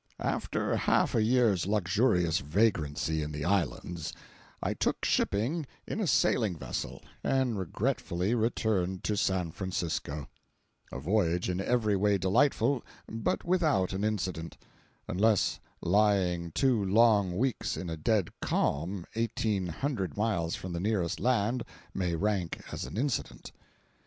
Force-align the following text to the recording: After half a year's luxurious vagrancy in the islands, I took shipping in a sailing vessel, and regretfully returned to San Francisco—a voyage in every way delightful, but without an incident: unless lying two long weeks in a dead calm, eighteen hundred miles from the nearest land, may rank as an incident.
After 0.23 0.75
half 0.75 1.13
a 1.13 1.21
year's 1.21 1.67
luxurious 1.67 2.39
vagrancy 2.39 3.21
in 3.21 3.31
the 3.31 3.45
islands, 3.45 4.13
I 4.59 4.73
took 4.73 5.05
shipping 5.05 5.67
in 5.85 5.99
a 6.01 6.07
sailing 6.07 6.57
vessel, 6.57 7.03
and 7.23 7.55
regretfully 7.59 8.33
returned 8.33 9.03
to 9.03 9.15
San 9.15 9.51
Francisco—a 9.51 10.99
voyage 10.99 11.51
in 11.51 11.61
every 11.61 11.95
way 11.95 12.17
delightful, 12.17 12.83
but 13.07 13.45
without 13.45 13.93
an 13.93 14.03
incident: 14.03 14.57
unless 15.07 15.59
lying 15.83 16.51
two 16.51 16.83
long 16.83 17.37
weeks 17.37 17.77
in 17.77 17.87
a 17.87 17.95
dead 17.95 18.31
calm, 18.41 19.05
eighteen 19.13 19.67
hundred 19.67 20.17
miles 20.17 20.55
from 20.55 20.73
the 20.73 20.79
nearest 20.79 21.19
land, 21.19 21.61
may 21.93 22.15
rank 22.15 22.59
as 22.71 22.85
an 22.85 22.97
incident. 22.97 23.51